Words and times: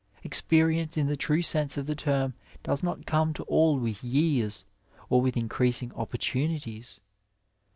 Experience 0.23 0.97
in 0.97 1.05
the 1.05 1.15
true 1.15 1.43
sense 1.43 1.77
of 1.77 1.85
the 1.85 1.93
term 1.93 2.33
does 2.63 2.81
not 2.81 3.05
come 3.05 3.35
to 3.35 3.43
all 3.43 3.77
with 3.77 4.01
jrears, 4.01 4.65
or 5.11 5.21
with 5.21 5.37
increasing 5.37 5.93
opportunities. 5.93 7.01